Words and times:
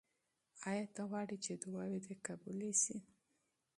آیا 0.69 0.85
ته 0.95 1.01
غواړې 1.09 1.37
چې 1.43 1.51
دعاوې 1.61 1.99
دې 2.05 2.15
قبولې 2.27 2.71
شي؟ 2.81 2.97